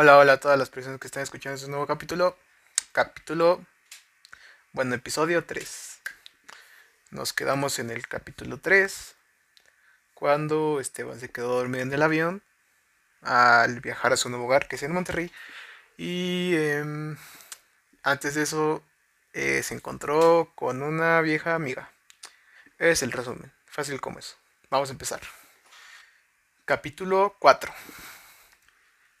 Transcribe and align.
Hola, 0.00 0.16
hola 0.16 0.34
a 0.34 0.38
todas 0.38 0.56
las 0.56 0.70
personas 0.70 1.00
que 1.00 1.08
están 1.08 1.24
escuchando 1.24 1.56
este 1.56 1.68
nuevo 1.68 1.84
capítulo. 1.84 2.38
Capítulo, 2.92 3.66
bueno, 4.70 4.94
episodio 4.94 5.44
3. 5.44 6.00
Nos 7.10 7.32
quedamos 7.32 7.80
en 7.80 7.90
el 7.90 8.06
capítulo 8.06 8.60
3 8.60 9.16
cuando 10.14 10.78
Esteban 10.78 11.18
se 11.18 11.32
quedó 11.32 11.56
dormido 11.56 11.82
en 11.82 11.92
el 11.92 12.02
avión 12.02 12.44
al 13.22 13.80
viajar 13.80 14.12
a 14.12 14.16
su 14.16 14.28
nuevo 14.28 14.44
hogar 14.44 14.68
que 14.68 14.76
es 14.76 14.84
en 14.84 14.92
Monterrey. 14.92 15.32
Y 15.96 16.54
em, 16.54 17.16
antes 18.04 18.36
de 18.36 18.44
eso 18.44 18.84
eh, 19.32 19.64
se 19.64 19.74
encontró 19.74 20.52
con 20.54 20.80
una 20.84 21.20
vieja 21.22 21.56
amiga. 21.56 21.90
Es 22.78 23.02
el 23.02 23.10
resumen, 23.10 23.52
fácil 23.66 24.00
como 24.00 24.20
eso. 24.20 24.36
Vamos 24.70 24.90
a 24.90 24.92
empezar. 24.92 25.22
Capítulo 26.66 27.34
4. 27.40 27.74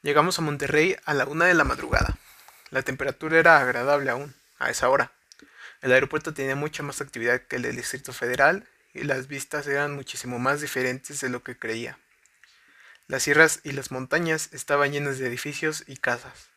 Llegamos 0.08 0.38
a 0.38 0.42
Monterrey 0.42 0.96
a 1.04 1.12
la 1.12 1.26
una 1.26 1.44
de 1.44 1.52
la 1.52 1.64
madrugada. 1.64 2.16
La 2.70 2.80
temperatura 2.80 3.38
era 3.38 3.58
agradable 3.58 4.10
aún, 4.10 4.34
a 4.58 4.70
esa 4.70 4.88
hora. 4.88 5.12
El 5.82 5.92
aeropuerto 5.92 6.32
tenía 6.32 6.56
mucha 6.56 6.82
más 6.82 7.02
actividad 7.02 7.42
que 7.42 7.56
el 7.56 7.62
del 7.62 7.76
Distrito 7.76 8.14
Federal 8.14 8.66
y 8.94 9.02
las 9.02 9.28
vistas 9.28 9.66
eran 9.66 9.94
muchísimo 9.94 10.38
más 10.38 10.62
diferentes 10.62 11.20
de 11.20 11.28
lo 11.28 11.42
que 11.42 11.58
creía. 11.58 11.98
Las 13.06 13.24
sierras 13.24 13.60
y 13.64 13.72
las 13.72 13.90
montañas 13.90 14.48
estaban 14.54 14.92
llenas 14.92 15.18
de 15.18 15.26
edificios 15.26 15.84
y 15.86 15.98
casas. 15.98 16.48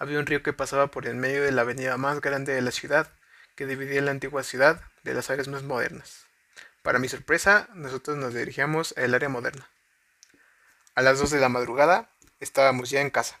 Había 0.00 0.18
un 0.18 0.26
río 0.26 0.42
que 0.42 0.52
pasaba 0.52 0.88
por 0.88 1.06
el 1.06 1.14
medio 1.14 1.44
de 1.44 1.52
la 1.52 1.62
avenida 1.62 1.96
más 1.98 2.20
grande 2.20 2.52
de 2.52 2.62
la 2.62 2.72
ciudad, 2.72 3.12
que 3.54 3.66
dividía 3.66 4.02
la 4.02 4.10
antigua 4.10 4.42
ciudad 4.42 4.82
de 5.04 5.14
las 5.14 5.30
áreas 5.30 5.46
más 5.46 5.62
modernas. 5.62 6.24
Para 6.82 6.98
mi 6.98 7.08
sorpresa, 7.08 7.68
nosotros 7.74 8.16
nos 8.16 8.34
dirigíamos 8.34 8.92
al 8.96 9.14
área 9.14 9.28
moderna. 9.28 9.68
A 10.96 11.02
las 11.02 11.20
dos 11.20 11.30
de 11.30 11.38
la 11.38 11.48
madrugada 11.48 12.10
estábamos 12.40 12.90
ya 12.90 13.00
en 13.00 13.10
casa. 13.10 13.38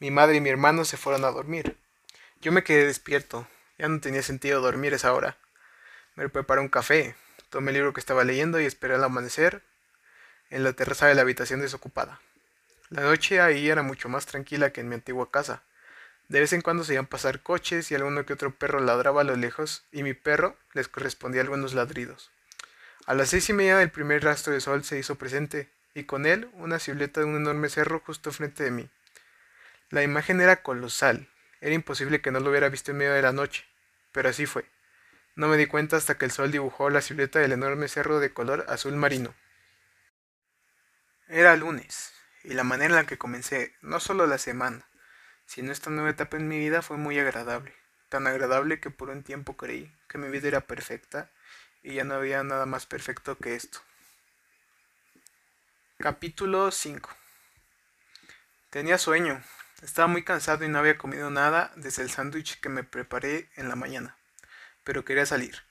Mi 0.00 0.10
madre 0.10 0.36
y 0.36 0.40
mi 0.40 0.50
hermano 0.50 0.84
se 0.84 0.96
fueron 0.96 1.24
a 1.24 1.30
dormir. 1.30 1.76
Yo 2.40 2.52
me 2.52 2.64
quedé 2.64 2.86
despierto. 2.86 3.46
Ya 3.78 3.88
no 3.88 4.00
tenía 4.00 4.22
sentido 4.22 4.60
dormir 4.60 4.94
esa 4.94 5.12
hora. 5.12 5.36
Me 6.14 6.28
preparé 6.28 6.60
un 6.60 6.68
café, 6.68 7.16
tomé 7.50 7.70
el 7.70 7.76
libro 7.76 7.92
que 7.92 8.00
estaba 8.00 8.24
leyendo 8.24 8.60
y 8.60 8.66
esperé 8.66 8.94
al 8.94 9.04
amanecer 9.04 9.62
en 10.50 10.62
la 10.62 10.72
terraza 10.72 11.06
de 11.06 11.14
la 11.14 11.22
habitación 11.22 11.60
desocupada. 11.60 12.20
La 12.90 13.02
noche 13.02 13.40
ahí 13.40 13.68
era 13.68 13.82
mucho 13.82 14.08
más 14.08 14.26
tranquila 14.26 14.70
que 14.70 14.80
en 14.80 14.88
mi 14.88 14.94
antigua 14.94 15.30
casa. 15.30 15.62
De 16.28 16.40
vez 16.40 16.52
en 16.52 16.60
cuando 16.60 16.84
se 16.84 16.92
iban 16.94 17.06
pasar 17.06 17.42
coches 17.42 17.90
y 17.90 17.94
alguno 17.94 18.24
que 18.24 18.32
otro 18.32 18.54
perro 18.54 18.80
ladraba 18.80 19.22
a 19.22 19.24
lo 19.24 19.36
lejos 19.36 19.84
y 19.90 20.02
mi 20.02 20.14
perro 20.14 20.56
les 20.72 20.88
correspondía 20.88 21.42
algunos 21.42 21.74
ladridos. 21.74 22.30
A 23.06 23.14
las 23.14 23.30
seis 23.30 23.48
y 23.48 23.52
media 23.52 23.82
el 23.82 23.90
primer 23.90 24.22
rastro 24.22 24.52
de 24.52 24.60
sol 24.60 24.84
se 24.84 24.98
hizo 24.98 25.16
presente 25.16 25.68
y 25.94 26.04
con 26.04 26.26
él 26.26 26.50
una 26.54 26.78
silueta 26.78 27.20
de 27.20 27.26
un 27.26 27.36
enorme 27.36 27.68
cerro 27.68 28.00
justo 28.00 28.32
frente 28.32 28.64
de 28.64 28.70
mí. 28.70 28.90
La 29.90 30.02
imagen 30.02 30.40
era 30.40 30.62
colosal, 30.62 31.28
era 31.60 31.74
imposible 31.74 32.20
que 32.20 32.32
no 32.32 32.40
lo 32.40 32.50
hubiera 32.50 32.68
visto 32.68 32.90
en 32.90 32.98
medio 32.98 33.12
de 33.12 33.22
la 33.22 33.32
noche, 33.32 33.64
pero 34.12 34.28
así 34.28 34.44
fue. 34.44 34.66
No 35.36 35.48
me 35.48 35.56
di 35.56 35.66
cuenta 35.66 35.96
hasta 35.96 36.18
que 36.18 36.24
el 36.24 36.30
sol 36.30 36.50
dibujó 36.50 36.90
la 36.90 37.00
silueta 37.00 37.38
del 37.38 37.52
enorme 37.52 37.88
cerro 37.88 38.20
de 38.20 38.32
color 38.32 38.66
azul 38.68 38.96
marino. 38.96 39.34
Era 41.28 41.56
lunes, 41.56 42.12
y 42.42 42.54
la 42.54 42.64
manera 42.64 42.90
en 42.90 42.96
la 42.96 43.06
que 43.06 43.18
comencé 43.18 43.74
no 43.80 44.00
solo 44.00 44.26
la 44.26 44.38
semana, 44.38 44.86
sino 45.46 45.72
esta 45.72 45.90
nueva 45.90 46.10
etapa 46.10 46.36
en 46.36 46.48
mi 46.48 46.58
vida 46.58 46.82
fue 46.82 46.96
muy 46.96 47.18
agradable, 47.18 47.74
tan 48.08 48.26
agradable 48.26 48.80
que 48.80 48.90
por 48.90 49.10
un 49.10 49.22
tiempo 49.22 49.56
creí 49.56 49.92
que 50.08 50.18
mi 50.18 50.28
vida 50.28 50.48
era 50.48 50.60
perfecta 50.60 51.30
y 51.82 51.94
ya 51.94 52.04
no 52.04 52.14
había 52.14 52.42
nada 52.42 52.66
más 52.66 52.86
perfecto 52.86 53.38
que 53.38 53.54
esto. 53.54 53.80
Capítulo 55.98 56.70
5 56.72 57.08
Tenía 58.68 58.98
sueño, 58.98 59.42
estaba 59.80 60.08
muy 60.08 60.24
cansado 60.24 60.64
y 60.64 60.68
no 60.68 60.80
había 60.80 60.98
comido 60.98 61.30
nada 61.30 61.72
desde 61.76 62.02
el 62.02 62.10
sándwich 62.10 62.60
que 62.60 62.68
me 62.68 62.82
preparé 62.82 63.48
en 63.54 63.68
la 63.68 63.76
mañana, 63.76 64.16
pero 64.82 65.04
quería 65.04 65.24
salir, 65.24 65.62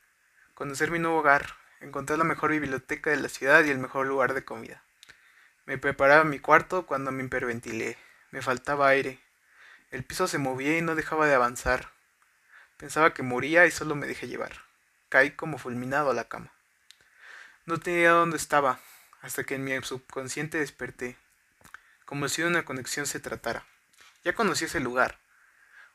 conocer 0.53 0.91
mi 0.91 0.97
nuevo 0.97 1.19
hogar, 1.19 1.55
encontrar 1.81 2.17
la 2.17 2.23
mejor 2.23 2.51
biblioteca 2.51 3.09
de 3.09 3.17
la 3.17 3.27
ciudad 3.27 3.65
y 3.65 3.69
el 3.69 3.77
mejor 3.77 4.07
lugar 4.07 4.33
de 4.33 4.45
comida. 4.45 4.81
Me 5.65 5.77
preparaba 5.77 6.23
mi 6.23 6.39
cuarto 6.39 6.87
cuando 6.87 7.11
me 7.11 7.23
hiperventilé. 7.23 7.97
Me 8.31 8.41
faltaba 8.41 8.87
aire. 8.87 9.19
El 9.91 10.03
piso 10.03 10.27
se 10.27 10.37
movía 10.37 10.77
y 10.77 10.81
no 10.81 10.95
dejaba 10.95 11.27
de 11.27 11.35
avanzar. 11.35 11.91
Pensaba 12.77 13.13
que 13.13 13.23
moría 13.23 13.65
y 13.65 13.71
solo 13.71 13.93
me 13.93 14.07
dejé 14.07 14.27
llevar. 14.27 14.53
Caí 15.09 15.31
como 15.31 15.57
fulminado 15.57 16.11
a 16.11 16.13
la 16.13 16.29
cama. 16.29 16.51
No 17.65 17.77
tenía 17.77 18.11
dónde 18.11 18.37
estaba, 18.37 18.79
hasta 19.23 19.43
que 19.43 19.55
en 19.55 19.63
mi 19.63 19.75
subconsciente 19.81 20.59
desperté, 20.59 21.17
como 22.05 22.29
si 22.29 22.43
de 22.43 22.47
una 22.49 22.65
conexión 22.65 23.07
se 23.07 23.19
tratara. 23.19 23.65
Ya 24.23 24.33
conocí 24.33 24.65
ese 24.65 24.79
lugar, 24.79 25.17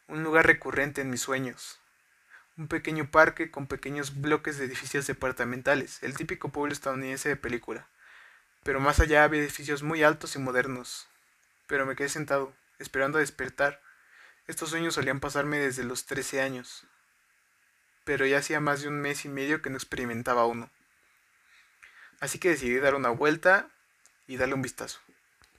un 0.09 0.25
lugar 0.25 0.49
recurrente 0.49 1.03
en 1.03 1.11
mis 1.11 1.23
sueños. 1.23 1.79
Un 2.57 2.67
pequeño 2.67 3.09
parque 3.13 3.53
con 3.53 3.69
pequeños 3.69 4.21
bloques 4.21 4.59
de 4.59 4.65
edificios 4.65 5.07
departamentales, 5.07 6.03
el 6.03 6.17
típico 6.17 6.49
pueblo 6.49 6.73
estadounidense 6.73 7.29
de 7.29 7.37
película 7.37 7.87
pero 8.69 8.81
más 8.81 9.01
allá 9.01 9.25
había 9.25 9.41
edificios 9.41 9.83
muy 9.83 10.03
altos 10.03 10.37
y 10.37 10.39
modernos. 10.39 11.07
Pero 11.67 11.87
me 11.87 11.97
quedé 11.97 12.11
sentado, 12.11 12.53
esperando 12.79 13.17
a 13.17 13.23
despertar. 13.23 13.81
Estos 14.47 14.69
sueños 14.69 14.93
solían 14.93 15.21
pasarme 15.21 15.59
desde 15.59 15.85
los 15.85 16.05
13 16.05 16.43
años, 16.43 16.85
pero 18.05 18.27
ya 18.27 18.39
hacía 18.39 18.61
más 18.61 18.83
de 18.83 18.89
un 18.89 19.01
mes 19.01 19.25
y 19.25 19.29
medio 19.29 19.63
que 19.63 19.71
no 19.71 19.77
experimentaba 19.77 20.45
uno. 20.45 20.71
Así 22.21 22.39
que 22.39 22.51
decidí 22.51 22.79
dar 22.79 22.95
una 22.95 23.11
vuelta 23.11 23.69
y 24.27 24.37
darle 24.37 24.55
un 24.55 24.63
vistazo. 24.63 25.01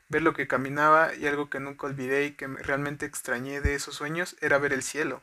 Ver 0.10 0.22
lo 0.22 0.34
que 0.34 0.48
caminaba 0.48 1.14
y 1.16 1.28
algo 1.28 1.50
que 1.50 1.60
nunca 1.60 1.88
olvidé 1.88 2.26
y 2.26 2.32
que 2.32 2.48
realmente 2.48 3.06
extrañé 3.06 3.62
de 3.62 3.76
esos 3.76 3.96
sueños 3.96 4.36
era 4.42 4.58
ver 4.58 4.74
el 4.74 4.84
cielo. 4.84 5.22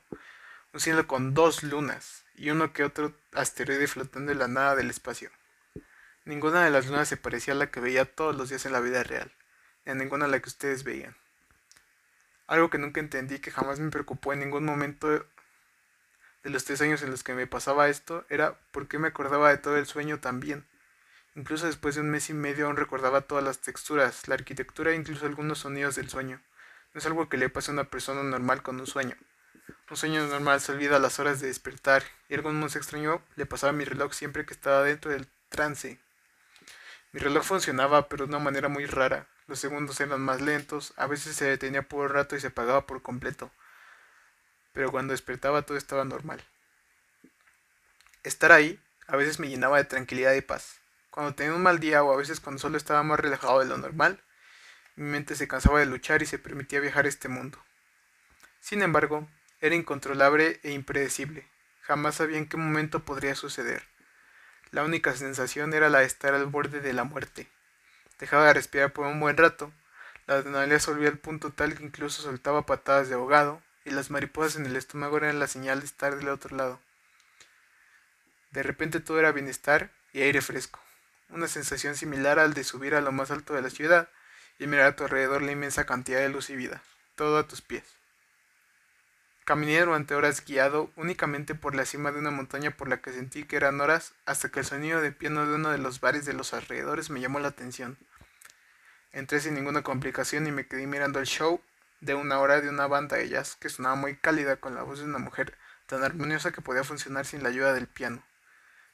Un 0.72 0.80
cielo 0.80 1.06
con 1.06 1.34
dos 1.34 1.62
lunas 1.62 2.24
y 2.36 2.50
uno 2.50 2.72
que 2.72 2.84
otro 2.84 3.12
asteroide 3.32 3.86
flotando 3.86 4.32
en 4.32 4.38
la 4.38 4.48
nada 4.48 4.76
del 4.76 4.90
espacio. 4.90 5.30
Ninguna 6.24 6.64
de 6.64 6.70
las 6.70 6.86
lunas 6.86 7.08
se 7.08 7.16
parecía 7.16 7.54
a 7.54 7.56
la 7.56 7.70
que 7.70 7.80
veía 7.80 8.04
todos 8.04 8.36
los 8.36 8.48
días 8.48 8.66
en 8.66 8.72
la 8.72 8.80
vida 8.80 9.02
real, 9.02 9.32
ni 9.84 9.92
a 9.92 9.94
ninguna 9.94 10.24
a 10.24 10.28
la 10.28 10.40
que 10.40 10.48
ustedes 10.48 10.82
veían. 10.82 11.16
Algo 12.46 12.70
que 12.70 12.78
nunca 12.78 13.00
entendí, 13.00 13.38
que 13.38 13.50
jamás 13.50 13.78
me 13.78 13.90
preocupó 13.90 14.32
en 14.32 14.40
ningún 14.40 14.64
momento 14.64 15.08
de 15.08 16.50
los 16.50 16.64
tres 16.64 16.80
años 16.80 17.02
en 17.02 17.10
los 17.10 17.22
que 17.22 17.34
me 17.34 17.46
pasaba 17.46 17.88
esto, 17.88 18.24
era 18.28 18.58
por 18.70 18.88
qué 18.88 18.98
me 18.98 19.08
acordaba 19.08 19.50
de 19.50 19.58
todo 19.58 19.76
el 19.76 19.86
sueño 19.86 20.20
también. 20.20 20.64
Incluso 21.36 21.66
después 21.66 21.94
de 21.94 22.00
un 22.00 22.10
mes 22.10 22.30
y 22.30 22.34
medio 22.34 22.66
aún 22.66 22.78
recordaba 22.78 23.20
todas 23.20 23.44
las 23.44 23.60
texturas, 23.60 24.26
la 24.26 24.36
arquitectura 24.36 24.92
e 24.92 24.96
incluso 24.96 25.26
algunos 25.26 25.58
sonidos 25.58 25.94
del 25.94 26.08
sueño. 26.08 26.40
No 26.94 26.98
es 26.98 27.04
algo 27.04 27.28
que 27.28 27.36
le 27.36 27.50
pase 27.50 27.70
a 27.70 27.74
una 27.74 27.84
persona 27.84 28.22
normal 28.22 28.62
con 28.62 28.80
un 28.80 28.86
sueño. 28.86 29.16
Un 29.90 29.96
sueño 29.98 30.26
normal 30.26 30.62
se 30.62 30.72
olvida 30.72 30.98
las 30.98 31.18
horas 31.20 31.40
de 31.40 31.48
despertar, 31.48 32.02
y 32.30 32.34
algo 32.34 32.50
más 32.52 32.74
extraño 32.74 33.22
le 33.36 33.44
pasaba 33.44 33.70
a 33.70 33.76
mi 33.76 33.84
reloj 33.84 34.14
siempre 34.14 34.46
que 34.46 34.54
estaba 34.54 34.82
dentro 34.82 35.10
del 35.10 35.28
trance. 35.50 36.00
Mi 37.12 37.20
reloj 37.20 37.44
funcionaba, 37.44 38.08
pero 38.08 38.24
de 38.24 38.30
una 38.30 38.42
manera 38.42 38.68
muy 38.68 38.86
rara. 38.86 39.26
Los 39.46 39.58
segundos 39.58 40.00
eran 40.00 40.22
más 40.22 40.40
lentos, 40.40 40.94
a 40.96 41.06
veces 41.06 41.36
se 41.36 41.44
detenía 41.44 41.82
por 41.82 42.06
un 42.06 42.14
rato 42.14 42.34
y 42.34 42.40
se 42.40 42.46
apagaba 42.46 42.86
por 42.86 43.02
completo. 43.02 43.50
Pero 44.72 44.90
cuando 44.90 45.12
despertaba 45.12 45.62
todo 45.62 45.76
estaba 45.76 46.06
normal. 46.06 46.42
Estar 48.22 48.52
ahí 48.52 48.80
a 49.06 49.16
veces 49.16 49.38
me 49.38 49.48
llenaba 49.48 49.76
de 49.76 49.84
tranquilidad 49.84 50.32
y 50.32 50.40
paz. 50.40 50.80
Cuando 51.16 51.34
tenía 51.34 51.54
un 51.54 51.62
mal 51.62 51.80
día 51.80 52.02
o 52.02 52.12
a 52.12 52.16
veces 52.18 52.40
cuando 52.40 52.60
solo 52.60 52.76
estaba 52.76 53.02
más 53.02 53.18
relajado 53.18 53.60
de 53.60 53.64
lo 53.64 53.78
normal, 53.78 54.22
mi 54.96 55.04
mente 55.04 55.34
se 55.34 55.48
cansaba 55.48 55.78
de 55.78 55.86
luchar 55.86 56.20
y 56.20 56.26
se 56.26 56.38
permitía 56.38 56.78
viajar 56.78 57.06
a 57.06 57.08
este 57.08 57.30
mundo. 57.30 57.58
Sin 58.60 58.82
embargo, 58.82 59.26
era 59.62 59.74
incontrolable 59.74 60.60
e 60.62 60.72
impredecible. 60.72 61.48
Jamás 61.80 62.16
sabía 62.16 62.36
en 62.36 62.46
qué 62.46 62.58
momento 62.58 63.06
podría 63.06 63.34
suceder. 63.34 63.88
La 64.72 64.84
única 64.84 65.16
sensación 65.16 65.72
era 65.72 65.88
la 65.88 66.00
de 66.00 66.04
estar 66.04 66.34
al 66.34 66.44
borde 66.44 66.82
de 66.82 66.92
la 66.92 67.04
muerte. 67.04 67.48
Dejaba 68.18 68.48
de 68.48 68.52
respirar 68.52 68.92
por 68.92 69.06
un 69.06 69.18
buen 69.18 69.38
rato. 69.38 69.72
La 70.26 70.34
adrenalina 70.34 70.76
volvía 70.86 71.08
al 71.08 71.16
punto 71.16 71.50
tal 71.50 71.78
que 71.78 71.82
incluso 71.82 72.20
soltaba 72.20 72.66
patadas 72.66 73.08
de 73.08 73.14
ahogado, 73.14 73.62
y 73.86 73.90
las 73.90 74.10
mariposas 74.10 74.56
en 74.56 74.66
el 74.66 74.76
estómago 74.76 75.16
eran 75.16 75.38
la 75.38 75.46
señal 75.46 75.80
de 75.80 75.86
estar 75.86 76.14
del 76.14 76.28
otro 76.28 76.54
lado. 76.54 76.78
De 78.50 78.62
repente 78.62 79.00
todo 79.00 79.18
era 79.18 79.32
bienestar 79.32 79.90
y 80.12 80.20
aire 80.20 80.42
fresco, 80.42 80.78
una 81.30 81.48
sensación 81.48 81.96
similar 81.96 82.38
al 82.38 82.54
de 82.54 82.64
subir 82.64 82.94
a 82.94 83.00
lo 83.00 83.12
más 83.12 83.30
alto 83.30 83.54
de 83.54 83.62
la 83.62 83.70
ciudad 83.70 84.08
y 84.58 84.66
mirar 84.66 84.86
a 84.86 84.96
tu 84.96 85.04
alrededor 85.04 85.42
la 85.42 85.52
inmensa 85.52 85.84
cantidad 85.84 86.20
de 86.20 86.28
luz 86.28 86.50
y 86.50 86.56
vida, 86.56 86.82
todo 87.14 87.38
a 87.38 87.46
tus 87.46 87.62
pies. 87.62 87.84
Caminé 89.44 89.80
durante 89.80 90.14
horas 90.14 90.44
guiado 90.44 90.90
únicamente 90.96 91.54
por 91.54 91.76
la 91.76 91.84
cima 91.84 92.10
de 92.10 92.18
una 92.18 92.32
montaña 92.32 92.72
por 92.72 92.88
la 92.88 93.00
que 93.00 93.12
sentí 93.12 93.44
que 93.44 93.56
eran 93.56 93.80
horas 93.80 94.12
hasta 94.24 94.48
que 94.48 94.60
el 94.60 94.66
sonido 94.66 95.00
de 95.00 95.12
piano 95.12 95.46
de 95.46 95.54
uno 95.54 95.70
de 95.70 95.78
los 95.78 96.00
bares 96.00 96.24
de 96.24 96.32
los 96.32 96.52
alrededores 96.52 97.10
me 97.10 97.20
llamó 97.20 97.38
la 97.38 97.48
atención. 97.48 97.96
Entré 99.12 99.40
sin 99.40 99.54
ninguna 99.54 99.82
complicación 99.82 100.46
y 100.46 100.52
me 100.52 100.66
quedé 100.66 100.86
mirando 100.86 101.20
el 101.20 101.26
show 101.26 101.60
de 102.00 102.14
una 102.14 102.40
hora 102.40 102.60
de 102.60 102.68
una 102.68 102.86
banda 102.86 103.16
de 103.16 103.28
jazz 103.28 103.56
que 103.56 103.68
sonaba 103.68 103.94
muy 103.94 104.16
cálida 104.16 104.56
con 104.56 104.74
la 104.74 104.82
voz 104.82 104.98
de 104.98 105.04
una 105.04 105.18
mujer 105.18 105.56
tan 105.86 106.02
armoniosa 106.02 106.50
que 106.50 106.60
podía 106.60 106.82
funcionar 106.82 107.24
sin 107.24 107.42
la 107.42 107.48
ayuda 107.50 107.72
del 107.72 107.86
piano. 107.86 108.22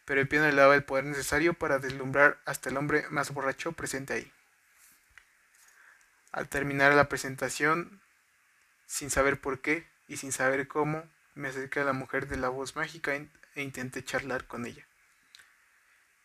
Pero 0.05 0.21
el 0.21 0.29
piano 0.29 0.49
le 0.49 0.55
daba 0.55 0.75
el 0.75 0.85
poder 0.85 1.05
necesario 1.05 1.55
para 1.55 1.79
deslumbrar 1.79 2.41
hasta 2.45 2.71
el 2.71 2.77
hombre 2.77 3.07
más 3.11 3.31
borracho 3.33 3.73
presente 3.73 4.15
ahí. 4.15 4.33
Al 6.33 6.49
terminar 6.49 6.95
la 6.95 7.09
presentación, 7.09 8.01
sin 8.87 9.11
saber 9.11 9.41
por 9.41 9.61
qué 9.61 9.87
y 10.09 10.17
sin 10.17 10.33
saber 10.33 10.67
cómo, 10.67 11.09
me 11.35 11.49
acerqué 11.49 11.81
a 11.81 11.85
la 11.85 11.93
mujer 11.93 12.27
de 12.27 12.37
la 12.37 12.49
voz 12.49 12.77
mágica 12.77 13.15
e 13.15 13.63
intenté 13.63 14.05
charlar 14.05 14.47
con 14.47 14.67
ella. 14.67 14.87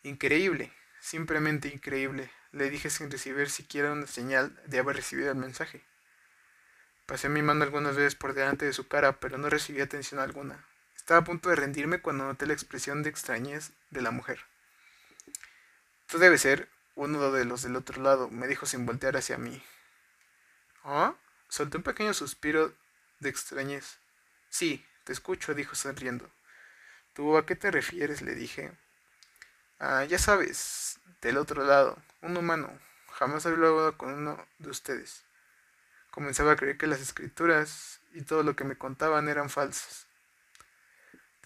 Increíble, 0.02 0.72
simplemente 1.00 1.68
increíble, 1.68 2.30
le 2.52 2.70
dije 2.70 2.90
sin 2.90 3.10
recibir 3.10 3.50
siquiera 3.50 3.92
una 3.92 4.06
señal 4.06 4.60
de 4.66 4.78
haber 4.78 4.96
recibido 4.96 5.30
el 5.30 5.36
mensaje. 5.36 5.82
Pasé 7.06 7.28
mi 7.28 7.42
mano 7.42 7.64
algunas 7.64 7.96
veces 7.96 8.14
por 8.14 8.34
delante 8.34 8.66
de 8.66 8.72
su 8.72 8.86
cara, 8.86 9.18
pero 9.18 9.38
no 9.38 9.48
recibí 9.48 9.80
atención 9.80 10.20
alguna. 10.20 10.67
Estaba 11.08 11.20
a 11.22 11.24
punto 11.24 11.48
de 11.48 11.56
rendirme 11.56 12.02
cuando 12.02 12.24
noté 12.24 12.44
la 12.44 12.52
expresión 12.52 13.02
de 13.02 13.08
extrañez 13.08 13.72
de 13.88 14.02
la 14.02 14.10
mujer. 14.10 14.40
Tú 16.06 16.18
debes 16.18 16.42
ser 16.42 16.68
uno 16.96 17.32
de 17.32 17.46
los 17.46 17.62
del 17.62 17.76
otro 17.76 18.02
lado, 18.02 18.28
me 18.28 18.46
dijo 18.46 18.66
sin 18.66 18.84
voltear 18.84 19.16
hacia 19.16 19.38
mí. 19.38 19.64
¿Ah? 20.84 21.14
Solté 21.48 21.78
un 21.78 21.82
pequeño 21.82 22.12
suspiro 22.12 22.74
de 23.20 23.30
extrañez. 23.30 23.96
Sí, 24.50 24.84
te 25.04 25.14
escucho, 25.14 25.54
dijo 25.54 25.76
sonriendo. 25.76 26.30
¿Tú 27.14 27.38
a 27.38 27.46
qué 27.46 27.56
te 27.56 27.70
refieres? 27.70 28.20
le 28.20 28.34
dije. 28.34 28.70
Ah, 29.78 30.04
ya 30.04 30.18
sabes, 30.18 30.98
del 31.22 31.38
otro 31.38 31.64
lado, 31.64 31.96
un 32.20 32.36
humano. 32.36 32.70
Jamás 33.12 33.46
había 33.46 33.56
hablado 33.56 33.96
con 33.96 34.12
uno 34.12 34.46
de 34.58 34.68
ustedes. 34.68 35.24
Comenzaba 36.10 36.52
a 36.52 36.56
creer 36.56 36.76
que 36.76 36.86
las 36.86 37.00
escrituras 37.00 38.00
y 38.12 38.20
todo 38.20 38.42
lo 38.42 38.54
que 38.54 38.64
me 38.64 38.76
contaban 38.76 39.30
eran 39.30 39.48
falsas. 39.48 40.07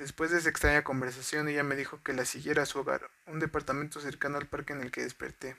Después 0.02 0.32
de 0.32 0.38
esa 0.38 0.48
extraña 0.48 0.82
conversación, 0.82 1.48
ella 1.48 1.62
me 1.62 1.76
dijo 1.76 2.02
que 2.02 2.12
la 2.12 2.24
siguiera 2.24 2.64
a 2.64 2.66
su 2.66 2.80
hogar, 2.80 3.08
un 3.26 3.38
departamento 3.38 4.00
cercano 4.00 4.36
al 4.36 4.48
parque 4.48 4.72
en 4.72 4.80
el 4.80 4.90
que 4.90 5.02
desperté. 5.02 5.56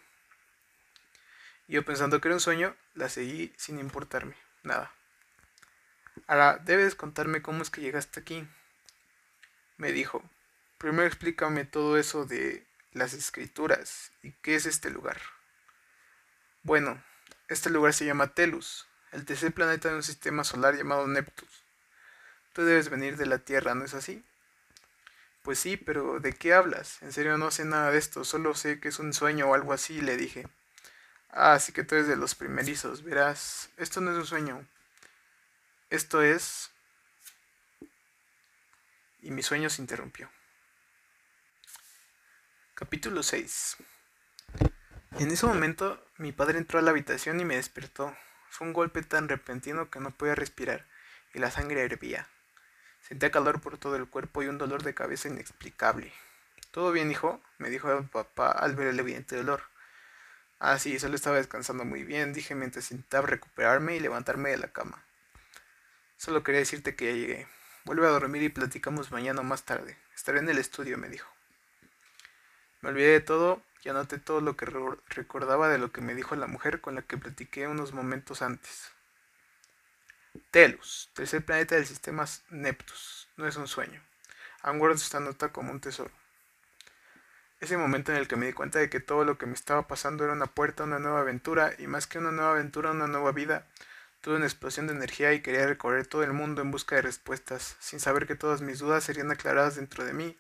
yo 1.69 1.85
pensando 1.85 2.19
que 2.19 2.27
era 2.27 2.35
un 2.35 2.41
sueño, 2.41 2.75
la 2.93 3.07
seguí 3.07 3.53
sin 3.55 3.79
importarme, 3.79 4.35
nada. 4.63 4.91
Ahora, 6.27 6.57
debes 6.57 6.93
contarme 6.93 7.41
cómo 7.41 7.63
es 7.63 7.69
que 7.69 7.79
llegaste 7.79 8.19
aquí. 8.19 8.45
Me 9.77 9.93
dijo, 9.93 10.21
primero 10.77 11.07
explícame 11.07 11.63
todo 11.63 11.97
eso 11.97 12.25
de 12.25 12.67
las 12.91 13.13
escrituras 13.13 14.11
y 14.23 14.33
qué 14.41 14.55
es 14.55 14.65
este 14.65 14.89
lugar. 14.89 15.21
Bueno, 16.63 17.01
este 17.47 17.69
lugar 17.69 17.93
se 17.93 18.03
llama 18.03 18.33
Telus, 18.33 18.89
el 19.13 19.23
tercer 19.23 19.53
planeta 19.53 19.87
de 19.87 19.95
un 19.95 20.03
sistema 20.03 20.43
solar 20.43 20.75
llamado 20.75 21.07
Neptus. 21.07 21.63
Tú 22.51 22.63
debes 22.65 22.89
venir 22.89 23.15
de 23.15 23.25
la 23.25 23.37
Tierra, 23.37 23.73
¿no 23.73 23.85
es 23.85 23.93
así? 23.93 24.21
Pues 25.43 25.59
sí, 25.59 25.75
pero 25.75 26.21
¿de 26.21 26.31
qué 26.33 26.53
hablas? 26.53 27.01
En 27.01 27.11
serio 27.11 27.37
no 27.37 27.51
sé 27.51 27.65
nada 27.65 27.91
de 27.91 27.97
esto, 27.97 28.23
solo 28.23 28.55
sé 28.55 28.79
que 28.79 28.87
es 28.87 28.99
un 28.99 29.13
sueño 29.13 29.49
o 29.49 29.53
algo 29.53 29.73
así, 29.73 30.01
le 30.01 30.15
dije. 30.15 30.47
Ah, 31.29 31.59
sí 31.59 31.73
que 31.73 31.83
tú 31.83 31.95
eres 31.95 32.07
de 32.07 32.15
los 32.15 32.33
primerizos, 32.33 33.03
verás, 33.03 33.69
esto 33.77 33.99
no 33.99 34.11
es 34.11 34.17
un 34.17 34.25
sueño. 34.25 34.65
Esto 35.89 36.21
es... 36.21 36.71
Y 39.21 39.31
mi 39.31 39.43
sueño 39.43 39.69
se 39.69 39.81
interrumpió. 39.81 40.29
Capítulo 42.73 43.21
6 43.21 43.77
En 45.19 45.29
ese 45.29 45.45
momento 45.45 46.05
mi 46.17 46.31
padre 46.31 46.57
entró 46.57 46.79
a 46.79 46.81
la 46.81 46.91
habitación 46.91 47.39
y 47.41 47.45
me 47.45 47.57
despertó. 47.57 48.15
Fue 48.49 48.65
un 48.65 48.73
golpe 48.73 49.03
tan 49.03 49.27
repentino 49.27 49.89
que 49.89 49.99
no 49.99 50.11
podía 50.11 50.35
respirar 50.35 50.85
y 51.33 51.39
la 51.39 51.51
sangre 51.51 51.83
hervía. 51.83 52.29
Sentía 53.13 53.29
calor 53.29 53.61
por 53.61 53.77
todo 53.77 53.95
el 53.95 54.07
cuerpo 54.07 54.41
y 54.41 54.47
un 54.47 54.57
dolor 54.57 54.81
de 54.81 54.95
cabeza 54.95 55.27
inexplicable. 55.27 56.11
¿Todo 56.71 56.91
bien, 56.91 57.11
hijo? 57.11 57.39
me 57.59 57.69
dijo 57.69 57.95
el 57.95 58.05
papá 58.05 58.49
al 58.49 58.75
ver 58.75 58.87
el 58.87 58.99
evidente 58.99 59.35
dolor. 59.35 59.61
Ah, 60.57 60.79
sí, 60.79 60.97
solo 60.97 61.13
estaba 61.13 61.35
descansando 61.35 61.85
muy 61.85 62.03
bien, 62.03 62.33
dije 62.33 62.55
mientras 62.55 62.89
intentaba 62.89 63.27
recuperarme 63.27 63.95
y 63.95 63.99
levantarme 63.99 64.49
de 64.49 64.57
la 64.57 64.69
cama. 64.69 65.03
Solo 66.17 66.41
quería 66.41 66.61
decirte 66.61 66.95
que 66.95 67.05
ya 67.05 67.11
llegué. 67.11 67.47
Vuelve 67.85 68.07
a 68.07 68.09
dormir 68.09 68.41
y 68.41 68.49
platicamos 68.49 69.11
mañana 69.11 69.41
o 69.41 69.43
más 69.43 69.61
tarde. 69.61 69.95
Estaré 70.15 70.39
en 70.39 70.49
el 70.49 70.57
estudio, 70.57 70.97
me 70.97 71.07
dijo. 71.07 71.31
Me 72.81 72.89
olvidé 72.89 73.09
de 73.09 73.21
todo 73.21 73.61
y 73.83 73.89
anoté 73.89 74.17
todo 74.17 74.41
lo 74.41 74.57
que 74.57 74.65
recordaba 75.09 75.69
de 75.69 75.77
lo 75.77 75.91
que 75.91 76.01
me 76.01 76.15
dijo 76.15 76.35
la 76.35 76.47
mujer 76.47 76.81
con 76.81 76.95
la 76.95 77.03
que 77.03 77.19
platiqué 77.19 77.67
unos 77.67 77.93
momentos 77.93 78.41
antes. 78.41 78.92
Telus, 80.53 81.09
tercer 81.15 81.43
planeta 81.43 81.73
del 81.73 81.87
sistema 81.87 82.25
Neptus. 82.51 83.27
No 83.37 83.47
es 83.47 83.55
un 83.55 83.67
sueño. 83.67 84.03
Aún 84.61 84.77
guardo 84.77 84.97
esta 84.97 85.19
nota 85.19 85.51
como 85.51 85.71
un 85.71 85.81
tesoro. 85.81 86.11
Ese 87.59 87.75
momento 87.75 88.11
en 88.11 88.19
el 88.19 88.27
que 88.27 88.35
me 88.35 88.45
di 88.45 88.53
cuenta 88.53 88.77
de 88.77 88.87
que 88.87 88.99
todo 88.99 89.25
lo 89.25 89.39
que 89.39 89.47
me 89.47 89.55
estaba 89.55 89.87
pasando 89.87 90.23
era 90.23 90.33
una 90.33 90.45
puerta 90.45 90.83
a 90.83 90.85
una 90.85 90.99
nueva 90.99 91.21
aventura, 91.21 91.73
y 91.79 91.87
más 91.87 92.05
que 92.05 92.19
una 92.19 92.31
nueva 92.31 92.51
aventura, 92.51 92.91
una 92.91 93.07
nueva 93.07 93.31
vida. 93.31 93.65
Tuve 94.21 94.35
una 94.35 94.45
explosión 94.45 94.85
de 94.85 94.93
energía 94.93 95.33
y 95.33 95.41
quería 95.41 95.65
recorrer 95.65 96.05
todo 96.05 96.21
el 96.21 96.33
mundo 96.33 96.61
en 96.61 96.69
busca 96.69 96.97
de 96.97 97.01
respuestas, 97.01 97.75
sin 97.79 97.99
saber 97.99 98.27
que 98.27 98.35
todas 98.35 98.61
mis 98.61 98.77
dudas 98.77 99.03
serían 99.03 99.31
aclaradas 99.31 99.77
dentro 99.77 100.05
de 100.05 100.13
mí, 100.13 100.37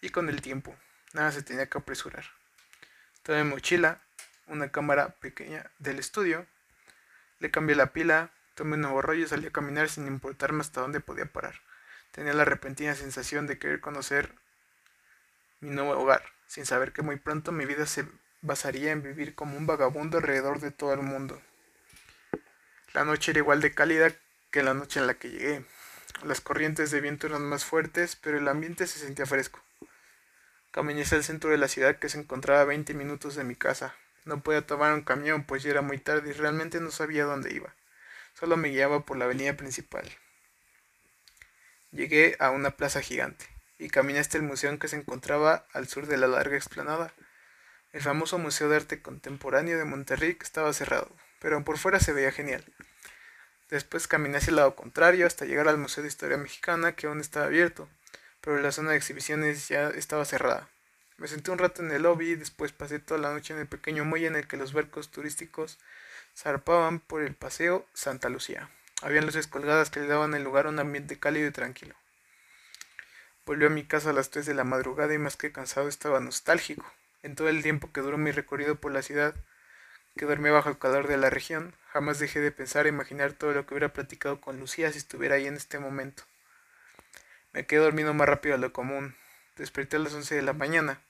y 0.00 0.10
con 0.10 0.28
el 0.28 0.42
tiempo. 0.42 0.76
Nada 1.12 1.32
se 1.32 1.42
tenía 1.42 1.68
que 1.68 1.78
apresurar. 1.78 2.24
Tomé 3.24 3.42
mi 3.42 3.50
mochila, 3.50 4.00
una 4.46 4.70
cámara 4.70 5.16
pequeña 5.18 5.72
del 5.80 5.98
estudio, 5.98 6.46
le 7.40 7.50
cambié 7.50 7.74
la 7.74 7.92
pila, 7.92 8.30
Tomé 8.56 8.76
un 8.76 8.80
nuevo 8.80 9.02
rollo 9.02 9.22
y 9.22 9.28
salí 9.28 9.48
a 9.48 9.52
caminar 9.52 9.90
sin 9.90 10.06
importarme 10.06 10.62
hasta 10.62 10.80
dónde 10.80 11.00
podía 11.00 11.26
parar. 11.26 11.60
Tenía 12.10 12.32
la 12.32 12.46
repentina 12.46 12.94
sensación 12.94 13.46
de 13.46 13.58
querer 13.58 13.82
conocer 13.82 14.34
mi 15.60 15.68
nuevo 15.68 15.92
hogar, 15.92 16.24
sin 16.46 16.64
saber 16.64 16.94
que 16.94 17.02
muy 17.02 17.16
pronto 17.16 17.52
mi 17.52 17.66
vida 17.66 17.84
se 17.84 18.06
basaría 18.40 18.92
en 18.92 19.02
vivir 19.02 19.34
como 19.34 19.58
un 19.58 19.66
vagabundo 19.66 20.16
alrededor 20.16 20.60
de 20.60 20.70
todo 20.70 20.94
el 20.94 21.02
mundo. 21.02 21.38
La 22.94 23.04
noche 23.04 23.32
era 23.32 23.40
igual 23.40 23.60
de 23.60 23.74
cálida 23.74 24.10
que 24.50 24.62
la 24.62 24.72
noche 24.72 25.00
en 25.00 25.06
la 25.06 25.18
que 25.18 25.28
llegué. 25.28 25.66
Las 26.24 26.40
corrientes 26.40 26.90
de 26.90 27.02
viento 27.02 27.26
eran 27.26 27.46
más 27.46 27.66
fuertes, 27.66 28.16
pero 28.16 28.38
el 28.38 28.48
ambiente 28.48 28.86
se 28.86 28.98
sentía 28.98 29.26
fresco. 29.26 29.60
Caminé 30.70 31.02
hacia 31.02 31.18
el 31.18 31.24
centro 31.24 31.50
de 31.50 31.58
la 31.58 31.68
ciudad 31.68 31.98
que 31.98 32.08
se 32.08 32.18
encontraba 32.18 32.62
a 32.62 32.64
20 32.64 32.94
minutos 32.94 33.34
de 33.34 33.44
mi 33.44 33.54
casa. 33.54 33.94
No 34.24 34.40
podía 34.40 34.66
tomar 34.66 34.94
un 34.94 35.02
camión, 35.02 35.44
pues 35.44 35.62
ya 35.62 35.72
era 35.72 35.82
muy 35.82 35.98
tarde 35.98 36.30
y 36.30 36.32
realmente 36.32 36.80
no 36.80 36.90
sabía 36.90 37.26
dónde 37.26 37.52
iba. 37.52 37.74
Solo 38.38 38.58
me 38.58 38.68
guiaba 38.68 39.06
por 39.06 39.16
la 39.16 39.24
avenida 39.24 39.56
principal. 39.56 40.06
Llegué 41.90 42.36
a 42.38 42.50
una 42.50 42.72
plaza 42.72 43.00
gigante 43.00 43.46
y 43.78 43.88
caminé 43.88 44.18
hasta 44.18 44.36
el 44.36 44.42
museo 44.42 44.78
que 44.78 44.88
se 44.88 44.96
encontraba 44.96 45.66
al 45.72 45.88
sur 45.88 46.06
de 46.06 46.18
la 46.18 46.26
larga 46.26 46.54
explanada. 46.54 47.14
El 47.92 48.02
famoso 48.02 48.36
Museo 48.36 48.68
de 48.68 48.76
Arte 48.76 49.00
Contemporáneo 49.00 49.78
de 49.78 49.86
Monterrey 49.86 50.34
que 50.34 50.44
estaba 50.44 50.74
cerrado, 50.74 51.10
pero 51.40 51.64
por 51.64 51.78
fuera 51.78 51.98
se 51.98 52.12
veía 52.12 52.30
genial. 52.30 52.62
Después 53.70 54.06
caminé 54.06 54.36
hacia 54.36 54.50
el 54.50 54.56
lado 54.56 54.76
contrario 54.76 55.26
hasta 55.26 55.46
llegar 55.46 55.66
al 55.66 55.78
Museo 55.78 56.02
de 56.02 56.08
Historia 56.08 56.36
Mexicana 56.36 56.94
que 56.94 57.06
aún 57.06 57.20
estaba 57.20 57.46
abierto, 57.46 57.88
pero 58.42 58.60
la 58.60 58.70
zona 58.70 58.90
de 58.90 58.98
exhibiciones 58.98 59.68
ya 59.68 59.88
estaba 59.88 60.26
cerrada. 60.26 60.68
Me 61.16 61.26
senté 61.26 61.50
un 61.50 61.58
rato 61.58 61.82
en 61.82 61.90
el 61.90 62.02
lobby 62.02 62.32
y 62.32 62.36
después 62.36 62.72
pasé 62.72 62.98
toda 62.98 63.18
la 63.18 63.32
noche 63.32 63.54
en 63.54 63.60
el 63.60 63.66
pequeño 63.66 64.04
muelle 64.04 64.26
en 64.26 64.36
el 64.36 64.46
que 64.46 64.58
los 64.58 64.74
barcos 64.74 65.10
turísticos 65.10 65.78
zarpaban 66.36 67.00
por 67.00 67.22
el 67.22 67.34
paseo 67.34 67.86
Santa 67.94 68.28
Lucía. 68.28 68.70
Habían 69.02 69.26
luces 69.26 69.46
colgadas 69.46 69.90
que 69.90 70.00
le 70.00 70.06
daban 70.06 70.34
al 70.34 70.44
lugar 70.44 70.66
un 70.66 70.78
ambiente 70.78 71.18
cálido 71.18 71.48
y 71.48 71.52
tranquilo. 71.52 71.94
Volví 73.46 73.64
a 73.64 73.70
mi 73.70 73.84
casa 73.84 74.10
a 74.10 74.12
las 74.12 74.30
3 74.30 74.44
de 74.44 74.54
la 74.54 74.64
madrugada 74.64 75.14
y 75.14 75.18
más 75.18 75.36
que 75.36 75.52
cansado 75.52 75.88
estaba 75.88 76.20
nostálgico. 76.20 76.84
En 77.22 77.34
todo 77.34 77.48
el 77.48 77.62
tiempo 77.62 77.90
que 77.92 78.00
duró 78.00 78.18
mi 78.18 78.32
recorrido 78.32 78.76
por 78.76 78.92
la 78.92 79.02
ciudad, 79.02 79.34
que 80.16 80.26
dormí 80.26 80.50
bajo 80.50 80.68
el 80.68 80.78
calor 80.78 81.08
de 81.08 81.16
la 81.16 81.30
región, 81.30 81.74
jamás 81.92 82.18
dejé 82.18 82.40
de 82.40 82.52
pensar 82.52 82.86
e 82.86 82.90
imaginar 82.90 83.32
todo 83.32 83.52
lo 83.52 83.66
que 83.66 83.74
hubiera 83.74 83.92
platicado 83.92 84.40
con 84.40 84.58
Lucía 84.58 84.90
si 84.92 84.98
estuviera 84.98 85.36
ahí 85.36 85.46
en 85.46 85.56
este 85.56 85.78
momento. 85.78 86.24
Me 87.52 87.66
quedé 87.66 87.80
dormido 87.80 88.12
más 88.14 88.28
rápido 88.28 88.56
de 88.56 88.60
lo 88.60 88.72
común. 88.72 89.16
Desperté 89.56 89.96
a 89.96 90.00
las 90.00 90.12
11 90.12 90.34
de 90.34 90.42
la 90.42 90.52
mañana. 90.52 91.00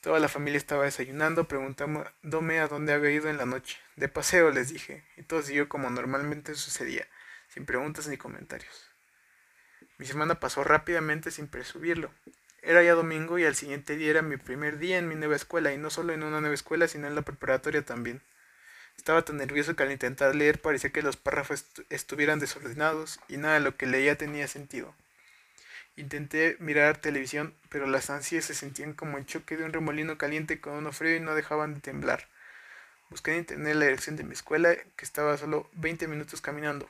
Toda 0.00 0.18
la 0.18 0.28
familia 0.28 0.56
estaba 0.56 0.84
desayunando, 0.84 1.46
preguntándome 1.46 2.58
a 2.58 2.68
dónde 2.68 2.94
había 2.94 3.10
ido 3.10 3.28
en 3.28 3.36
la 3.36 3.44
noche. 3.44 3.76
De 3.96 4.08
paseo, 4.08 4.50
les 4.50 4.72
dije, 4.72 5.04
y 5.18 5.22
todo 5.22 5.42
siguió 5.42 5.68
como 5.68 5.90
normalmente 5.90 6.54
sucedía, 6.54 7.06
sin 7.48 7.66
preguntas 7.66 8.08
ni 8.08 8.16
comentarios. 8.16 8.88
Mi 9.98 10.06
semana 10.06 10.40
pasó 10.40 10.64
rápidamente 10.64 11.30
sin 11.30 11.48
presubirlo. 11.48 12.10
Era 12.62 12.82
ya 12.82 12.94
domingo 12.94 13.38
y 13.38 13.44
al 13.44 13.54
siguiente 13.54 13.96
día 13.96 14.10
era 14.10 14.22
mi 14.22 14.38
primer 14.38 14.78
día 14.78 14.96
en 14.96 15.06
mi 15.06 15.16
nueva 15.16 15.36
escuela, 15.36 15.70
y 15.74 15.76
no 15.76 15.90
solo 15.90 16.14
en 16.14 16.22
una 16.22 16.40
nueva 16.40 16.54
escuela, 16.54 16.88
sino 16.88 17.06
en 17.06 17.14
la 17.14 17.22
preparatoria 17.22 17.84
también. 17.84 18.22
Estaba 18.96 19.22
tan 19.22 19.36
nervioso 19.36 19.76
que 19.76 19.82
al 19.82 19.92
intentar 19.92 20.34
leer 20.34 20.62
parecía 20.62 20.90
que 20.90 21.02
los 21.02 21.18
párrafos 21.18 21.66
estuvieran 21.90 22.38
desordenados 22.38 23.20
y 23.28 23.36
nada 23.36 23.54
de 23.54 23.60
lo 23.60 23.76
que 23.76 23.86
leía 23.86 24.16
tenía 24.16 24.48
sentido. 24.48 24.94
Intenté 26.00 26.56
mirar 26.60 26.96
televisión, 26.96 27.54
pero 27.68 27.86
las 27.86 28.08
ansias 28.08 28.46
se 28.46 28.54
sentían 28.54 28.94
como 28.94 29.18
el 29.18 29.26
choque 29.26 29.58
de 29.58 29.64
un 29.64 29.72
remolino 29.74 30.16
caliente 30.16 30.58
con 30.58 30.72
uno 30.72 30.92
frío 30.92 31.14
y 31.14 31.20
no 31.20 31.34
dejaban 31.34 31.74
de 31.74 31.80
temblar. 31.80 32.26
Busqué 33.10 33.32
en 33.32 33.40
internet 33.40 33.76
la 33.76 33.84
dirección 33.84 34.16
de 34.16 34.24
mi 34.24 34.32
escuela, 34.32 34.74
que 34.74 35.04
estaba 35.04 35.36
solo 35.36 35.68
20 35.74 36.08
minutos 36.08 36.40
caminando. 36.40 36.88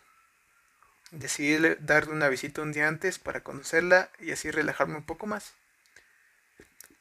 Decidí 1.10 1.58
darle 1.80 2.12
una 2.12 2.28
visita 2.28 2.62
un 2.62 2.70
día 2.70 2.86
antes 2.86 3.18
para 3.18 3.42
conocerla 3.42 4.10
y 4.20 4.30
así 4.30 4.48
relajarme 4.52 4.98
un 4.98 5.04
poco 5.04 5.26
más. 5.26 5.54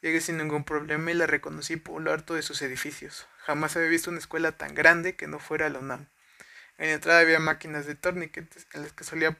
Llegué 0.02 0.20
sin 0.20 0.38
ningún 0.38 0.64
problema 0.64 1.12
y 1.12 1.14
la 1.14 1.28
reconocí 1.28 1.76
por 1.76 2.02
lo 2.02 2.10
harto 2.12 2.34
de 2.34 2.42
sus 2.42 2.60
edificios. 2.62 3.28
Jamás 3.38 3.76
había 3.76 3.88
visto 3.88 4.10
una 4.10 4.18
escuela 4.18 4.50
tan 4.50 4.74
grande 4.74 5.14
que 5.14 5.28
no 5.28 5.38
fuera 5.38 5.70
la 5.70 5.78
UNAM. 5.78 6.08
En 6.76 6.88
la 6.88 6.94
entrada 6.94 7.20
había 7.20 7.38
máquinas 7.38 7.86
de 7.86 7.94
torniquetes 7.94 8.66
en 8.72 8.82
las 8.82 8.92
que 8.92 9.04
solía, 9.04 9.38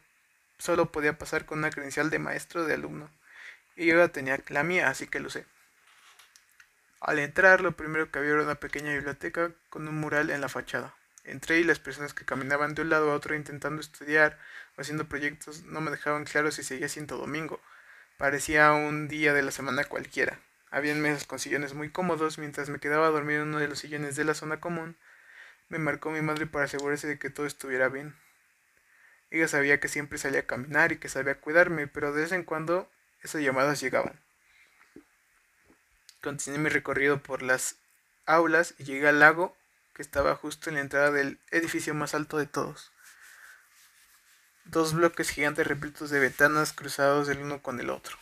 solo 0.61 0.93
podía 0.93 1.19
pasar 1.19 1.47
con 1.47 1.59
una 1.59 1.71
credencial 1.71 2.11
de 2.11 2.19
maestro 2.19 2.65
de 2.65 2.75
alumno. 2.75 3.11
Y 3.77 3.87
yo 3.87 3.97
ya 3.97 4.09
tenía 4.09 4.39
la 4.49 4.63
mía, 4.63 4.89
así 4.89 5.07
que 5.07 5.21
lo 5.21 5.29
usé. 5.29 5.47
Al 7.01 7.19
entrar, 7.19 7.63
lo 7.63 7.73
primero 7.73 8.11
que 8.11 8.19
había 8.19 8.33
era 8.33 8.43
una 8.43 8.57
pequeña 8.57 8.93
biblioteca 8.93 9.53
con 9.71 9.89
un 9.89 9.99
mural 9.99 10.31
en 10.31 10.43
la 10.43 10.51
fachada. 10.51 10.95
Entré 11.25 11.59
y 11.59 11.65
las 11.65 11.79
personas 11.79 12.13
que 12.13 12.25
caminaban 12.25 12.75
de 12.75 12.83
un 12.83 12.91
lado 12.91 13.11
a 13.11 13.15
otro 13.15 13.35
intentando 13.35 13.81
estudiar 13.81 14.39
o 14.77 14.83
haciendo 14.83 15.09
proyectos 15.09 15.65
no 15.65 15.81
me 15.81 15.91
dejaban 15.91 16.25
claro 16.25 16.51
si 16.51 16.63
seguía 16.63 16.89
siendo 16.89 17.17
domingo. 17.17 17.61
Parecía 18.19 18.73
un 18.73 19.09
día 19.09 19.33
de 19.33 19.43
la 19.43 19.51
semana 19.51 19.85
cualquiera. 19.85 20.41
Habían 20.71 21.01
mesas 21.01 21.27
con 21.27 21.39
sillones 21.39 21.73
muy 21.73 21.91
cómodos 21.91 22.39
mientras 22.39 22.69
me 22.69 22.79
quedaba 22.79 23.09
dormido 23.09 23.43
en 23.43 23.49
uno 23.49 23.59
de 23.59 23.69
los 23.69 23.79
sillones 23.79 24.15
de 24.17 24.25
la 24.25 24.35
zona 24.35 24.61
común. 24.61 24.97
Me 25.71 25.79
marcó 25.79 26.11
mi 26.11 26.21
madre 26.21 26.47
para 26.47 26.67
asegurarse 26.67 27.07
de 27.07 27.19
que 27.19 27.31
todo 27.31 27.47
estuviera 27.47 27.89
bien. 27.89 28.15
Ella 29.31 29.49
sabía 29.49 29.79
que 29.81 29.89
siempre 29.89 30.19
salía 30.19 30.41
a 30.41 30.47
caminar 30.47 30.93
y 30.93 30.99
que 30.99 31.09
sabía 31.09 31.41
cuidarme, 31.41 31.87
pero 31.87 32.13
de 32.13 32.23
vez 32.23 32.33
en 32.33 32.45
cuando 32.45 32.91
esas 33.23 33.43
llamadas 33.43 33.81
llegaban. 33.81 34.21
Continué 36.21 36.59
mi 36.59 36.69
recorrido 36.69 37.23
por 37.23 37.43
las 37.43 37.77
aulas 38.27 38.75
y 38.79 38.85
llegué 38.85 39.09
al 39.09 39.21
lago 39.21 39.57
que 39.95 40.03
estaba 40.03 40.35
justo 40.35 40.69
en 40.69 40.77
la 40.77 40.83
entrada 40.83 41.11
del 41.11 41.39
edificio 41.51 41.95
más 41.95 42.15
alto 42.15 42.39
de 42.39 42.47
todos. 42.47 42.93
Dos 44.65 44.95
bloques 44.95 45.31
gigantes 45.31 45.67
repletos 45.67 46.11
de 46.11 46.21
ventanas 46.21 46.73
cruzados 46.73 47.29
el 47.29 47.39
uno 47.39 47.63
con 47.63 47.81
el 47.81 47.91
otro. 47.91 48.17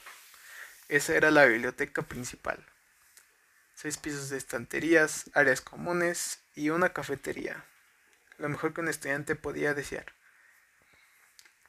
Esa 0.89 1.15
era 1.15 1.31
la 1.31 1.45
biblioteca 1.45 2.03
principal. 2.03 2.65
Seis 3.75 3.97
pisos 3.97 4.31
de 4.31 4.39
estanterías, 4.39 5.31
áreas 5.35 5.61
comunes 5.61 6.41
y 6.55 6.71
una 6.71 6.93
cafetería. 6.93 7.65
Lo 8.39 8.49
mejor 8.49 8.73
que 8.73 8.81
un 8.81 8.89
estudiante 8.89 9.37
podía 9.37 9.75
desear. 9.75 10.18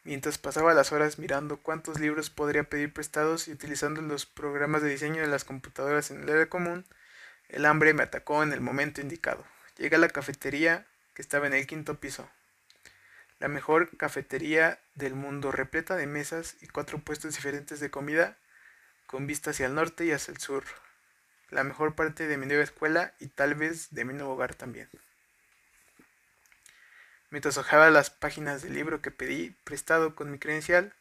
Mientras 0.03 0.37
pasaba 0.37 0.73
las 0.73 0.91
horas 0.91 1.19
mirando 1.19 1.57
cuántos 1.57 1.99
libros 1.99 2.29
podría 2.29 2.63
pedir 2.63 2.93
prestados 2.93 3.47
y 3.47 3.51
utilizando 3.51 4.01
los 4.01 4.25
programas 4.25 4.81
de 4.81 4.89
diseño 4.89 5.21
de 5.21 5.27
las 5.27 5.43
computadoras 5.43 6.09
en 6.09 6.23
el 6.23 6.29
área 6.29 6.49
común, 6.49 6.85
el 7.49 7.65
hambre 7.65 7.93
me 7.93 8.03
atacó 8.03 8.41
en 8.43 8.53
el 8.53 8.61
momento 8.61 9.01
indicado. 9.01 9.45
Llegué 9.77 9.97
a 9.97 9.99
la 9.99 10.09
cafetería 10.09 10.85
que 11.13 11.21
estaba 11.21 11.47
en 11.47 11.53
el 11.53 11.67
quinto 11.67 11.99
piso. 11.99 12.29
La 13.39 13.47
mejor 13.47 13.95
cafetería 13.97 14.79
del 14.95 15.15
mundo, 15.15 15.51
repleta 15.51 15.95
de 15.95 16.07
mesas 16.07 16.55
y 16.61 16.67
cuatro 16.67 16.99
puestos 16.99 17.35
diferentes 17.35 17.79
de 17.79 17.89
comida, 17.89 18.37
con 19.05 19.27
vista 19.27 19.51
hacia 19.51 19.65
el 19.65 19.75
norte 19.75 20.05
y 20.05 20.11
hacia 20.11 20.31
el 20.33 20.39
sur. 20.39 20.63
La 21.49 21.63
mejor 21.63 21.95
parte 21.95 22.27
de 22.27 22.37
mi 22.37 22.45
nueva 22.45 22.63
escuela 22.63 23.13
y 23.19 23.27
tal 23.27 23.55
vez 23.55 23.89
de 23.91 24.05
mi 24.05 24.13
nuevo 24.13 24.33
hogar 24.33 24.55
también. 24.55 24.89
Mientras 27.31 27.57
hojaba 27.57 27.89
las 27.91 28.09
páginas 28.09 28.61
del 28.63 28.73
libro 28.73 29.01
que 29.01 29.11
pedí 29.11 29.55
prestado 29.63 30.15
con 30.15 30.31
mi 30.31 30.39
credencial 30.39 30.93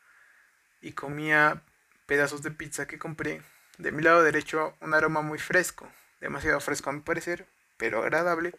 y 0.83 0.93
comía 0.93 1.63
pedazos 2.07 2.43
de 2.43 2.51
pizza 2.51 2.87
que 2.87 2.99
compré, 2.99 3.43
de 3.79 3.93
mi 3.93 4.03
lado 4.03 4.23
derecho 4.23 4.77
un 4.81 4.93
aroma 4.93 5.23
muy 5.23 5.39
fresco, 5.39 5.91
demasiado 6.21 6.61
fresco 6.61 6.91
a 6.91 6.93
mi 6.93 7.01
parecer, 7.01 7.47
pero 7.77 8.03
agradable, 8.03 8.55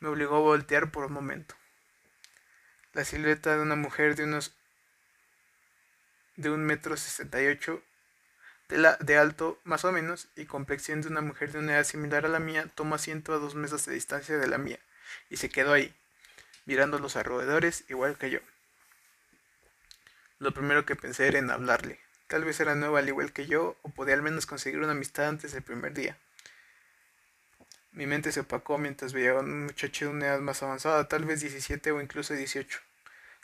me 0.00 0.08
obligó 0.08 0.36
a 0.36 0.40
voltear 0.40 0.90
por 0.90 1.04
un 1.04 1.12
momento. 1.12 1.54
La 2.92 3.04
silueta 3.04 3.56
de 3.56 3.62
una 3.62 3.76
mujer 3.76 4.16
de 4.16 4.24
unos 4.24 4.56
de 6.36 6.50
un 6.50 6.64
metro 6.64 6.96
sesenta 6.96 7.40
y 7.40 7.46
ocho 7.46 7.80
de, 8.68 9.16
alto 9.16 9.60
más 9.62 9.84
o 9.84 9.92
menos 9.92 10.28
y 10.36 10.46
complexión 10.46 11.00
de 11.00 11.08
una 11.08 11.20
mujer 11.20 11.52
de 11.52 11.58
una 11.58 11.74
edad 11.74 11.84
similar 11.84 12.24
a 12.24 12.28
la 12.28 12.40
mía 12.40 12.68
tomó 12.74 12.96
asiento 12.96 13.32
a 13.32 13.38
dos 13.38 13.54
mesas 13.54 13.86
de 13.86 13.94
distancia 13.94 14.36
de 14.36 14.48
la 14.48 14.58
mía 14.58 14.80
y 15.30 15.36
se 15.36 15.48
quedó 15.48 15.72
ahí 15.72 15.94
mirando 16.64 16.98
los 16.98 17.16
alrededores 17.16 17.84
igual 17.88 18.18
que 18.18 18.30
yo. 18.30 18.40
Lo 20.38 20.52
primero 20.52 20.84
que 20.84 20.96
pensé 20.96 21.28
era 21.28 21.38
en 21.38 21.50
hablarle. 21.50 22.00
Tal 22.26 22.44
vez 22.44 22.58
era 22.60 22.74
nueva 22.74 22.98
al 22.98 23.08
igual 23.08 23.32
que 23.32 23.46
yo, 23.46 23.76
o 23.82 23.90
podía 23.90 24.14
al 24.14 24.22
menos 24.22 24.46
conseguir 24.46 24.80
una 24.80 24.92
amistad 24.92 25.28
antes 25.28 25.52
del 25.52 25.62
primer 25.62 25.94
día. 25.94 26.18
Mi 27.92 28.06
mente 28.06 28.32
se 28.32 28.40
opacó 28.40 28.76
mientras 28.76 29.12
veía 29.12 29.32
a 29.32 29.40
un 29.40 29.66
muchacho 29.66 30.06
de 30.06 30.10
una 30.10 30.26
edad 30.26 30.40
más 30.40 30.62
avanzada, 30.62 31.06
tal 31.08 31.24
vez 31.24 31.40
17 31.40 31.92
o 31.92 32.00
incluso 32.00 32.34
18. 32.34 32.80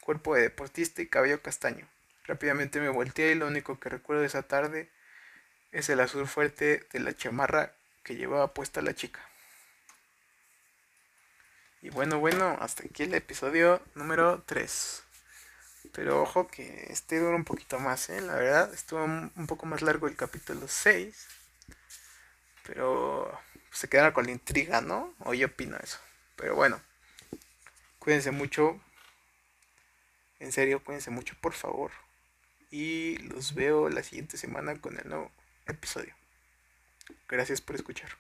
Cuerpo 0.01 0.35
de 0.35 0.43
deportista 0.43 1.03
y 1.03 1.07
cabello 1.07 1.41
castaño. 1.41 1.87
Rápidamente 2.25 2.81
me 2.81 2.89
volteé 2.89 3.33
y 3.33 3.35
lo 3.37 3.47
único 3.47 3.79
que 3.79 3.89
recuerdo 3.89 4.23
de 4.23 4.27
esa 4.27 4.43
tarde 4.43 4.91
es 5.71 5.89
el 5.89 6.01
azul 6.01 6.27
fuerte 6.27 6.87
de 6.93 7.01
la 7.01 7.15
chamarra 7.15 7.73
que 8.03 8.17
llevaba 8.17 8.53
puesta 8.53 8.83
la 8.83 8.95
chica. 8.95 9.30
Y 11.83 11.89
bueno, 11.89 12.19
bueno, 12.19 12.59
hasta 12.61 12.85
aquí 12.85 13.05
el 13.05 13.15
episodio 13.15 13.81
número 13.95 14.43
3. 14.45 15.03
Pero 15.93 16.23
ojo 16.23 16.47
que 16.47 16.87
este 16.91 17.19
dura 17.19 17.35
un 17.35 17.45
poquito 17.45 17.79
más, 17.79 18.11
¿eh? 18.11 18.21
La 18.21 18.35
verdad, 18.35 18.73
estuvo 18.75 19.03
un 19.03 19.47
poco 19.47 19.65
más 19.65 19.81
largo 19.81 20.07
el 20.07 20.15
capítulo 20.15 20.69
6. 20.69 21.27
Pero 22.67 23.33
se 23.73 23.89
quedará 23.89 24.13
con 24.13 24.27
la 24.27 24.33
intriga, 24.33 24.83
¿no? 24.83 25.15
O 25.21 25.33
yo 25.33 25.47
opino 25.47 25.79
eso. 25.79 25.99
Pero 26.37 26.55
bueno, 26.55 26.81
cuídense 27.99 28.31
mucho. 28.31 28.79
En 30.39 30.53
serio, 30.53 30.85
cuídense 30.85 31.11
mucho, 31.11 31.35
por 31.41 31.55
favor. 31.55 31.93
Y 32.71 33.17
los 33.19 33.55
veo 33.55 33.89
la 33.89 34.03
siguiente 34.03 34.37
semana 34.37 34.79
con 34.81 34.99
el 34.99 35.09
nuevo 35.09 35.33
episodio. 35.67 36.15
Gracias 37.27 37.63
por 37.63 37.77
escuchar. 37.77 38.11